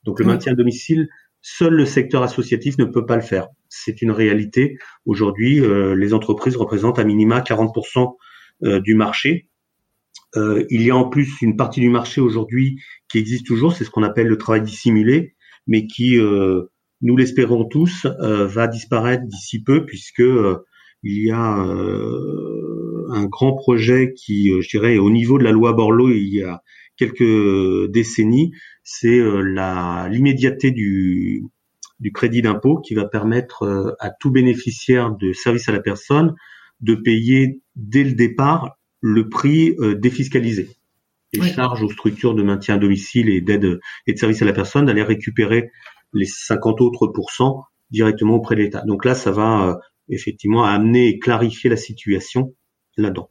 [0.07, 1.07] Donc le maintien à domicile,
[1.41, 3.47] seul le secteur associatif ne peut pas le faire.
[3.69, 4.79] C'est une réalité.
[5.05, 8.15] Aujourd'hui, euh, les entreprises représentent à minima 40%
[8.63, 9.47] euh, du marché
[10.35, 13.83] euh, il y a en plus une partie du marché aujourd'hui qui existe toujours, c'est
[13.83, 15.35] ce qu'on appelle le travail dissimulé,
[15.67, 16.63] mais qui, euh,
[17.01, 20.23] nous l'espérons tous, euh, va disparaître d'ici peu puisque
[21.03, 26.09] il y a un grand projet qui, je dirais, au niveau de la loi Borloo
[26.09, 26.61] il y a
[26.97, 28.51] quelques décennies,
[28.83, 31.43] c'est la l'immédiateté du,
[31.99, 36.35] du crédit d'impôt qui va permettre à tout bénéficiaire de services à la personne
[36.81, 40.69] de payer dès le départ le prix euh, défiscalisé
[41.33, 44.53] et charge aux structures de maintien à domicile et d'aide et de service à la
[44.53, 45.71] personne d'aller récupérer
[46.13, 48.83] les 50 autres pourcents directement auprès de l'État.
[48.85, 49.79] Donc là, ça va
[50.09, 52.55] effectivement amener et clarifier la situation
[52.95, 53.29] là-dedans.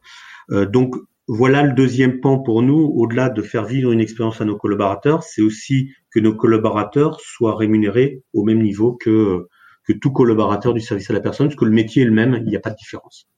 [0.51, 0.95] donc
[1.29, 5.23] voilà le deuxième pan pour nous, au-delà de faire vivre une expérience à nos collaborateurs,
[5.23, 9.49] c'est aussi que nos collaborateurs soient rémunérés au même niveau que,
[9.85, 12.43] que tout collaborateur du service à la personne, parce que le métier est le même,
[12.45, 13.29] il n'y a pas de différence.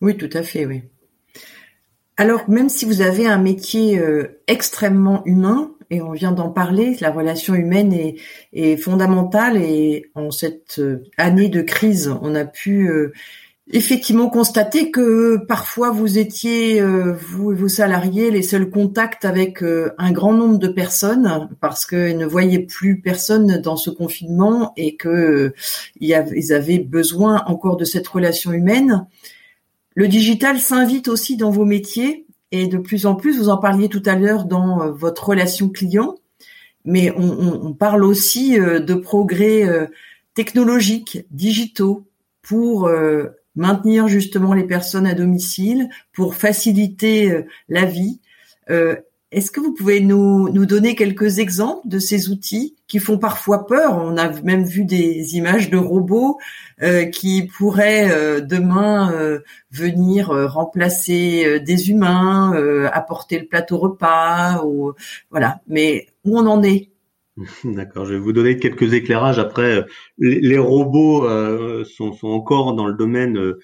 [0.00, 0.82] Oui, tout à fait, oui.
[2.16, 6.96] Alors, même si vous avez un métier euh, extrêmement humain, et on vient d'en parler,
[7.00, 7.94] la relation humaine
[8.52, 13.12] est, fondamentale, et en cette euh, année de crise, on a pu euh,
[13.70, 19.62] effectivement constater que parfois vous étiez, euh, vous et vos salariés, les seuls contacts avec
[19.62, 24.72] euh, un grand nombre de personnes parce qu'ils ne voyaient plus personne dans ce confinement
[24.76, 25.54] et que euh,
[26.00, 29.06] ils avaient besoin encore de cette relation humaine.
[29.94, 33.88] Le digital s'invite aussi dans vos métiers et de plus en plus, vous en parliez
[33.88, 36.14] tout à l'heure dans votre relation client,
[36.86, 39.66] mais on parle aussi de progrès
[40.32, 42.06] technologiques, digitaux
[42.40, 42.88] pour
[43.58, 48.20] maintenir justement les personnes à domicile pour faciliter euh, la vie.
[48.70, 48.96] Euh,
[49.30, 53.66] est-ce que vous pouvez nous, nous donner quelques exemples de ces outils qui font parfois
[53.66, 53.98] peur?
[53.98, 56.38] On a même vu des images de robots
[56.82, 59.12] euh, qui pourraient demain
[59.70, 62.54] venir remplacer des humains,
[62.90, 64.94] apporter le plateau repas, ou
[65.30, 65.60] voilà.
[65.66, 66.88] Mais où on en est?
[67.64, 69.38] D'accord, je vais vous donner quelques éclairages.
[69.38, 69.84] Après,
[70.18, 73.60] les, robots euh, sont, encore dans le domaine euh,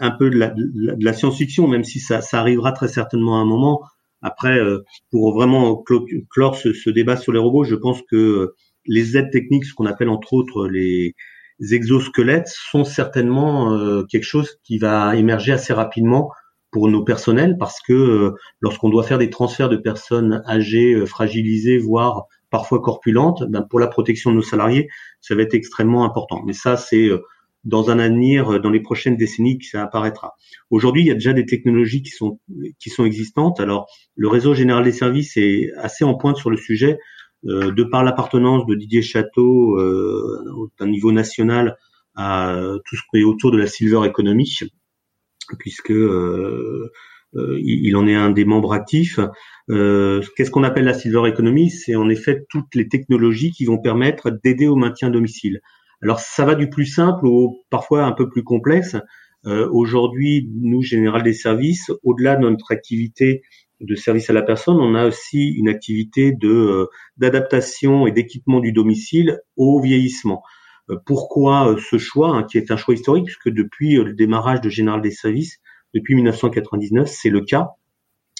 [0.00, 3.82] un peu de la, science-fiction, même si ça, arrivera très certainement à un moment.
[4.22, 5.82] Après, euh, pour vraiment
[6.30, 8.54] clore ce, débat sur les robots, je pense que
[8.86, 11.14] les aides techniques, ce qu'on appelle entre autres les
[11.60, 16.30] exosquelettes, sont certainement quelque chose qui va émerger assez rapidement
[16.72, 22.26] pour nos personnels, parce que lorsqu'on doit faire des transferts de personnes âgées, fragilisées, voire
[22.52, 24.88] parfois corpulente, ben pour la protection de nos salariés,
[25.20, 26.42] ça va être extrêmement important.
[26.46, 27.18] Mais ça, c'est euh,
[27.64, 30.34] dans un avenir, euh, dans les prochaines décennies, que ça apparaîtra.
[30.70, 32.38] Aujourd'hui, il y a déjà des technologies qui sont
[32.78, 33.58] qui sont existantes.
[33.58, 36.98] Alors, le réseau général des services est assez en pointe sur le sujet,
[37.46, 41.76] euh, de par l'appartenance de Didier Château euh, un niveau national
[42.14, 44.46] à tout ce qui est autour de la silver economy,
[45.58, 46.92] puisque euh, euh,
[47.34, 49.18] il en est un des membres actifs.
[49.70, 51.70] Euh, qu'est-ce qu'on appelle la silver economy?
[51.70, 55.60] C'est en effet toutes les technologies qui vont permettre d'aider au maintien à domicile.
[56.02, 58.96] Alors ça va du plus simple au parfois un peu plus complexe.
[59.46, 63.42] Euh, aujourd'hui, nous, Général des Services, au-delà de notre activité
[63.80, 68.72] de service à la personne, on a aussi une activité de d'adaptation et d'équipement du
[68.72, 70.42] domicile au vieillissement.
[71.06, 75.00] pourquoi ce choix, hein, qui est un choix historique, puisque depuis le démarrage de Général
[75.00, 75.60] des Services,
[75.94, 77.70] depuis 1999, c'est le cas.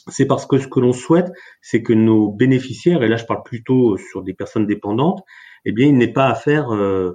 [0.09, 3.43] C'est parce que ce que l'on souhaite, c'est que nos bénéficiaires, et là je parle
[3.45, 5.23] plutôt sur des personnes dépendantes,
[5.65, 7.13] eh bien, il n'est pas à faire euh,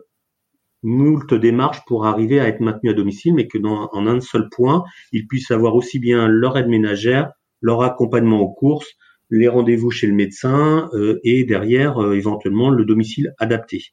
[0.84, 4.47] moult démarches pour arriver à être maintenus à domicile, mais que dans, en un seul
[4.50, 8.93] point, ils puissent avoir aussi bien leur aide ménagère, leur accompagnement aux courses,
[9.30, 13.84] les rendez-vous chez le médecin euh, et derrière euh, éventuellement le domicile adapté.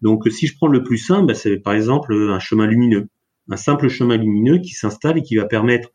[0.00, 3.08] Donc si je prends le plus simple, bah, c'est par exemple un chemin lumineux
[3.50, 5.90] un simple chemin lumineux qui s'installe et qui va permettre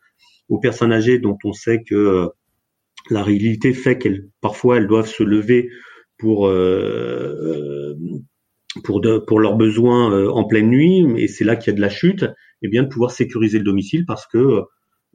[0.49, 2.27] aux personnes âgées dont on sait que euh,
[3.09, 5.69] la réalité fait qu'elles parfois elles doivent se lever
[6.17, 7.95] pour euh,
[8.83, 11.81] pour pour leurs besoins euh, en pleine nuit et c'est là qu'il y a de
[11.81, 14.61] la chute et eh bien de pouvoir sécuriser le domicile parce que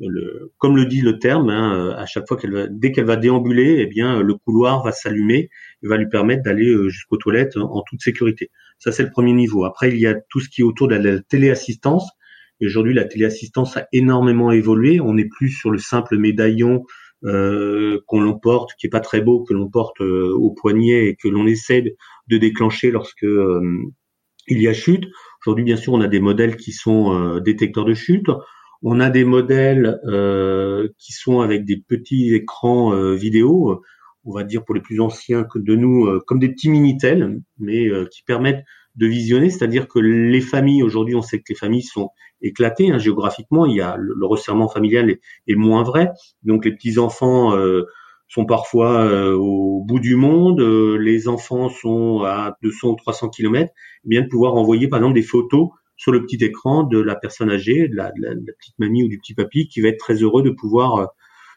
[0.03, 3.17] le, comme le dit le terme, hein, à chaque fois qu'elle va, dès qu'elle va
[3.17, 5.51] déambuler, eh bien le couloir va s'allumer
[5.83, 8.51] et va lui permettre d'aller jusqu'aux toilettes en, toute sécurité.
[8.79, 9.65] Ça c'est le premier niveau.
[9.65, 12.09] Après il y a tout ce qui est autour de la téléassistance
[12.61, 15.01] et aujourd'hui, la téléassistance a énormément évolué.
[15.01, 16.85] On n'est plus sur le simple médaillon
[17.25, 21.17] euh, qu'on l'emporte, qui est pas très beau, que l'on porte euh, au poignet et
[21.17, 21.83] que l'on essaie
[22.29, 23.61] de, déclencher lorsque euh,
[24.47, 25.05] il y a chute.
[25.45, 28.31] Aujourd'hui, bien sûr, on a des modèles qui sont détecteurs de chute.
[28.83, 30.01] On a des modèles
[30.99, 33.83] qui sont avec des petits écrans vidéo,
[34.25, 38.23] on va dire pour les plus anciens de nous, comme des petits minitel, mais qui
[38.23, 38.65] permettent
[39.01, 42.11] de visionner, c'est-à-dire que les familles, aujourd'hui, on sait que les familles sont
[42.43, 46.11] éclatées hein, géographiquement, il y a le, resserrement familial est, moins vrai,
[46.43, 47.87] donc les petits-enfants euh,
[48.29, 53.31] sont parfois euh, au bout du monde, euh, les enfants sont à 200 ou 300
[53.31, 53.73] kilomètres,
[54.05, 57.15] eh bien de pouvoir envoyer par exemple des photos sur le petit écran de la
[57.15, 59.99] personne âgée, de la, de la, petite mamie ou du petit papy, qui va être
[59.99, 61.09] très heureux de pouvoir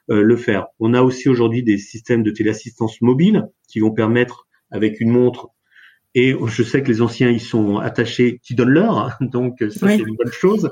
[0.10, 0.66] le faire.
[0.80, 5.54] On a aussi aujourd'hui des systèmes de téléassistance mobile qui vont permettre, avec une montre,
[6.16, 9.88] et je sais que les anciens y sont attachés, qui donnent l'heure, hein, donc ça
[9.88, 10.72] c'est une bonne chose.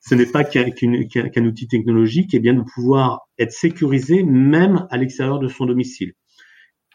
[0.00, 5.38] Ce n'est pas qu'un outil technologique, et bien de pouvoir être sécurisé même à l'extérieur
[5.38, 6.12] de son domicile.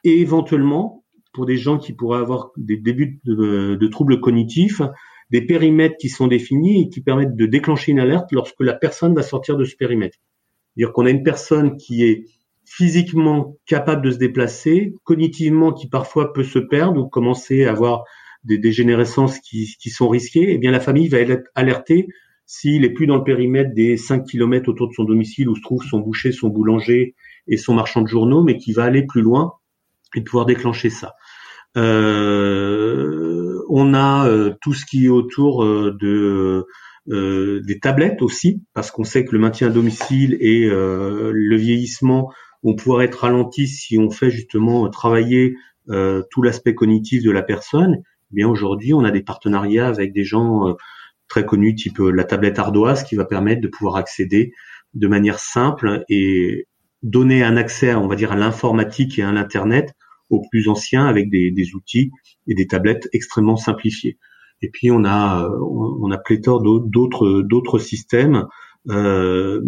[0.03, 4.81] Et éventuellement, pour des gens qui pourraient avoir des débuts de, de troubles cognitifs,
[5.31, 9.15] des périmètres qui sont définis et qui permettent de déclencher une alerte lorsque la personne
[9.15, 10.17] va sortir de ce périmètre.
[10.75, 12.25] C'est-à-dire qu'on a une personne qui est
[12.69, 18.03] physiquement capable de se déplacer, cognitivement qui parfois peut se perdre ou commencer à avoir
[18.43, 22.07] des dégénérescences qui, sont risquées, eh bien la famille va être alertée
[22.45, 25.61] s'il est plus dans le périmètre des 5 km autour de son domicile où se
[25.61, 27.15] trouve son boucher, son boulanger
[27.47, 29.53] et son marchand de journaux, mais qui va aller plus loin
[30.15, 31.13] et pouvoir déclencher ça.
[31.77, 36.65] Euh, on a euh, tout ce qui est autour euh, de
[37.07, 42.31] des tablettes aussi, parce qu'on sait que le maintien à domicile et le vieillissement
[42.63, 45.55] vont pouvoir être ralentis si on fait justement travailler
[45.87, 47.97] tout l'aspect cognitif de la personne.
[48.31, 50.75] Eh bien aujourd'hui, on a des partenariats avec des gens
[51.27, 54.53] très connus, type la tablette ardoise, qui va permettre de pouvoir accéder
[54.93, 56.67] de manière simple et
[57.03, 59.93] donner un accès, on va dire, à l'informatique et à l'internet
[60.29, 62.11] aux plus anciens avec des, outils
[62.47, 64.17] et des tablettes extrêmement simplifiées.
[64.61, 68.45] Et puis on a on a pléthore d'autres d'autres systèmes
[68.89, 69.61] euh,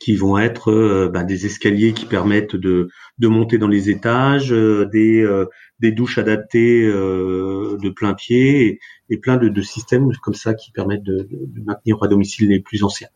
[0.00, 4.52] qui vont être euh, ben, des escaliers qui permettent de de monter dans les étages,
[4.52, 5.46] euh, des euh,
[5.80, 11.04] des douches adaptées de plein pied et, plein de, de, systèmes comme ça qui permettent
[11.04, 13.08] de, de maintenir à domicile les plus anciens.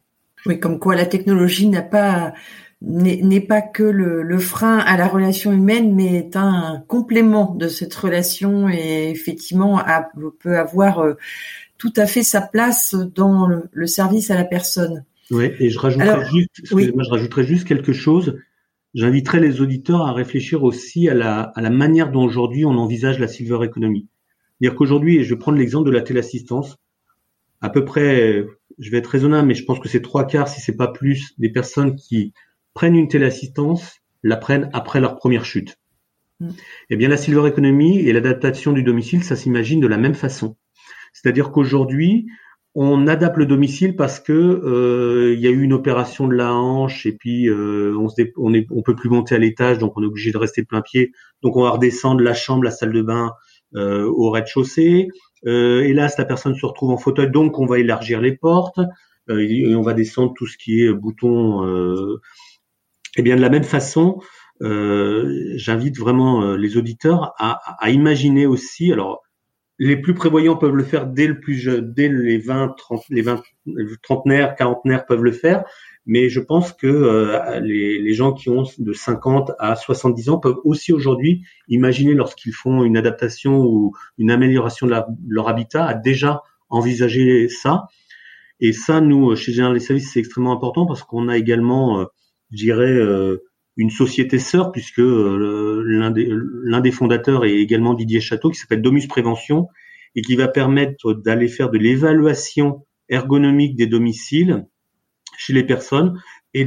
[0.47, 2.35] Oui, comme quoi la technologie n'a pas
[2.85, 7.95] n'est pas que le, frein à la relation humaine, mais est un complément de cette
[7.95, 9.81] relation et effectivement
[10.41, 11.15] peut avoir euh,
[11.79, 15.05] tout à fait sa place dans le, service à la personne.
[15.33, 18.39] Oui, et je rajouterais juste, je rajouterais juste quelque chose.
[18.95, 23.19] J'inviterais les auditeurs à réfléchir aussi à la, à la manière dont aujourd'hui on envisage
[23.19, 24.09] la silver economy.
[24.61, 26.77] C'est-à-dire qu'aujourd'hui, et je vais prendre l'exemple de la téléassistance,
[27.63, 28.45] à peu près,
[28.79, 31.35] je vais être raisonnable, mais je pense que c'est trois quarts, si c'est pas plus,
[31.39, 32.35] des personnes qui
[32.75, 35.79] prennent une telle assistance, la prennent après leur première chute.
[36.41, 36.51] Mm.
[36.91, 40.57] Eh bien, la silver economy et l'adaptation du domicile, ça s'imagine de la même façon.
[41.15, 42.27] C'est-à-dire qu'aujourd'hui,
[42.75, 46.55] on adapte le domicile parce que euh, il y a eu une opération de la
[46.55, 50.33] hanche et puis euh, on, se peut plus monter à l'étage, donc on est obligé
[50.33, 51.13] de rester plein pied.
[51.43, 53.33] Donc on va redescendre la chambre, la salle de bain
[53.75, 55.09] euh, au rez-de-chaussée.
[55.45, 58.79] Hélas, la personne se retrouve en fauteuil, donc on va élargir les portes.
[59.29, 61.67] et on va descendre tout ce qui est bouton
[63.19, 64.21] et bien, de la même façon,
[64.61, 68.93] j'invite vraiment les auditeurs à, à, imaginer aussi.
[68.93, 69.21] Alors,
[69.85, 73.23] les plus prévoyants peuvent le faire dès le plus jeune, dès les 20, 30, les
[73.23, 73.43] 20,
[74.03, 75.65] trentenaires, quarantenaires peuvent le faire.
[76.07, 80.39] Mais je pense que euh, les, les, gens qui ont de 50 à 70 ans
[80.39, 84.95] peuvent aussi aujourd'hui imaginer lorsqu'ils font une adaptation ou une amélioration de,
[85.29, 87.89] leur habitat à déjà envisager ça.
[88.61, 92.05] Et ça, nous, chez Général des Services, c'est extrêmement important parce qu'on a également euh,
[92.53, 93.43] je dirais, euh,
[93.77, 99.07] une société sœur, puisque euh, l'un des, fondateurs est également Didier Château, qui s'appelle Domus
[99.07, 99.69] Prévention,
[100.15, 104.67] et qui va permettre d'aller faire de l'évaluation ergonomique des domiciles
[105.39, 106.21] chez les personnes
[106.55, 106.67] et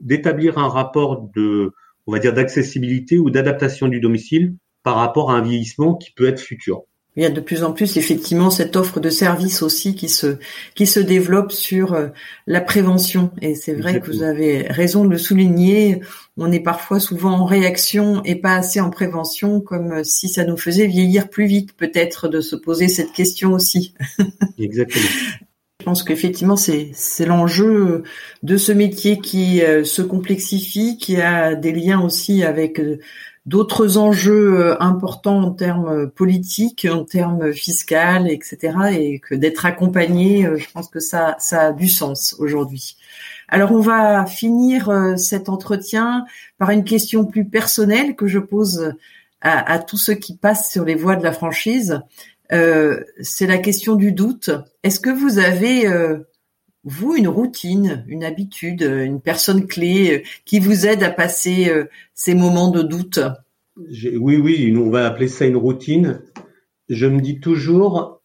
[0.00, 1.72] d'établir un rapport de,
[2.06, 6.26] on va dire, d'accessibilité ou d'adaptation du domicile par rapport à un vieillissement qui peut
[6.26, 6.84] être futur
[7.16, 10.36] il y a de plus en plus effectivement cette offre de services aussi qui se
[10.74, 12.08] qui se développe sur euh,
[12.46, 13.30] la prévention.
[13.40, 16.00] Et c'est vrai que vous avez raison de le souligner.
[16.36, 20.44] On est parfois souvent en réaction et pas assez en prévention comme euh, si ça
[20.44, 23.94] nous faisait vieillir plus vite peut-être de se poser cette question aussi.
[24.58, 25.06] Exactement.
[25.80, 28.02] Je pense qu'effectivement c'est c'est l'enjeu
[28.42, 32.78] de ce métier qui euh, se complexifie qui a des liens aussi avec
[33.46, 38.76] d'autres enjeux euh, importants en termes euh, politiques, en termes fiscal, etc.
[38.92, 42.96] Et que d'être accompagné, euh, je pense que ça, ça a du sens aujourd'hui.
[43.48, 46.24] Alors on va finir cet entretien
[46.58, 48.92] par une question plus personnelle que je pose
[49.40, 52.00] à, à tous ceux qui passent sur les voies de la franchise.
[52.52, 54.50] Euh, c'est la question du doute.
[54.82, 55.86] Est-ce que vous avez
[56.86, 61.84] vous une routine, une habitude, une personne clé euh, qui vous aide à passer euh,
[62.14, 63.18] ces moments de doute?
[63.76, 66.22] Oui, oui, on va appeler ça une routine.
[66.88, 68.22] Je me dis toujours,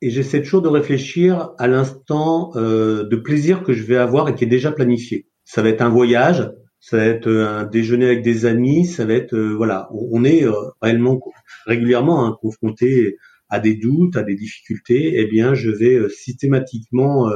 [0.00, 4.34] et j'essaie toujours de réfléchir à l'instant euh, de plaisir que je vais avoir et
[4.36, 5.26] qui est déjà planifié.
[5.44, 9.14] Ça va être un voyage, ça va être un déjeuner avec des amis, ça va
[9.14, 10.44] être voilà, on est
[10.80, 11.20] réellement
[11.66, 13.16] régulièrement hein, confronté
[13.48, 15.14] à des doutes, à des difficultés.
[15.16, 17.30] Eh bien, je vais systématiquement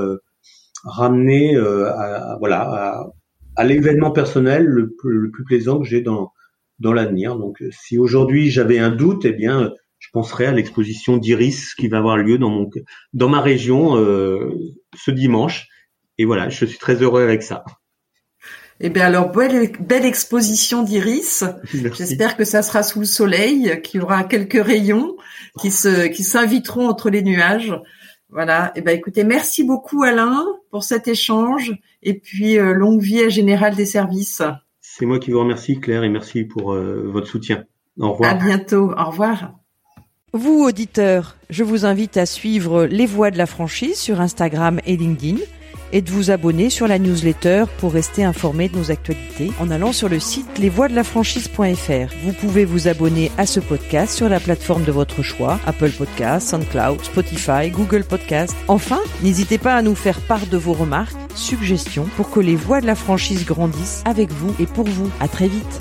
[0.84, 3.06] ramener euh, à, voilà
[3.56, 6.32] à, l'événement personnel le, plus plaisant que j'ai dans
[6.78, 7.36] dans l'avenir.
[7.36, 11.98] Donc, si aujourd'hui j'avais un doute, eh bien, je penserais à l'exposition d'Iris qui va
[11.98, 12.70] avoir lieu dans mon
[13.12, 14.54] dans ma région euh,
[14.96, 15.66] ce dimanche.
[16.18, 17.64] Et voilà, je suis très heureux avec ça.
[18.80, 21.42] Eh bien alors belle, belle exposition d'Iris.
[21.96, 25.16] J'espère que ça sera sous le soleil, qu'il y aura quelques rayons
[25.60, 27.74] qui se qui s'inviteront entre les nuages.
[28.30, 28.72] Voilà.
[28.76, 33.28] Eh ben écoutez, merci beaucoup Alain pour cet échange et puis euh, longue vie à
[33.28, 34.42] Général des Services.
[34.80, 37.64] C'est moi qui vous remercie Claire et merci pour euh, votre soutien.
[37.98, 38.30] Au revoir.
[38.30, 38.92] À bientôt.
[38.96, 39.52] Au revoir.
[40.34, 44.96] Vous auditeurs, je vous invite à suivre Les Voix de la franchise sur Instagram et
[44.96, 45.38] LinkedIn
[45.92, 49.92] et de vous abonner sur la newsletter pour rester informé de nos actualités en allant
[49.92, 52.14] sur le site lesvoixdelafranchise.fr.
[52.22, 56.48] Vous pouvez vous abonner à ce podcast sur la plateforme de votre choix, Apple Podcasts,
[56.48, 58.56] SoundCloud, Spotify, Google Podcasts.
[58.68, 62.80] Enfin, n'hésitez pas à nous faire part de vos remarques, suggestions pour que les voix
[62.80, 65.10] de la franchise grandissent avec vous et pour vous.
[65.20, 65.80] À très vite.